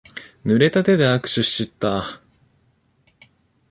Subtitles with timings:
[0.45, 2.19] ぬれた手で握手しちった。